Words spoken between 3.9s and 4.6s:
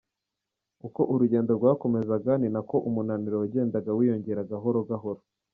wiyongera